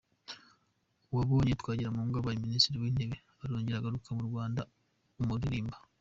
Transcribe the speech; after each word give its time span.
Ubonye 1.11 1.53
Twagiramungu 1.61 2.15
abaye 2.17 2.37
Minisitiri 2.45 2.75
w’intebe, 2.81 3.15
urongera 3.43 3.79
ugaruka 3.79 4.09
mu 4.17 4.23
Rwanda 4.29 4.61
umuririmba! 5.21 5.77